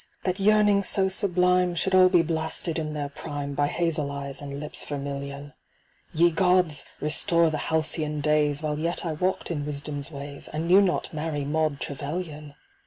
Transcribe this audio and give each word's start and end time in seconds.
that 0.23 0.39
yearnings 0.39 0.89
so 0.89 1.07
sublime 1.07 1.75
Should 1.75 1.93
all 1.93 2.09
be 2.09 2.23
blasted 2.23 2.79
in 2.79 2.93
their 2.93 3.07
prime 3.09 3.53
By 3.53 3.67
hazel 3.67 4.11
eyes 4.11 4.41
and 4.41 4.59
lips 4.59 4.83
vermilion! 4.83 5.53
Ye 6.11 6.31
gods! 6.31 6.85
restore 6.99 7.51
the 7.51 7.59
halcyon 7.69 8.19
days 8.19 8.63
While 8.63 8.79
yet 8.79 9.05
I 9.05 9.13
walked 9.13 9.51
in 9.51 9.63
Wisdom's 9.63 10.09
ways, 10.09 10.47
And 10.47 10.65
knew 10.67 10.81
not 10.81 11.13
Mary 11.13 11.45
Maud 11.45 11.79
Trevylyan 11.79 12.55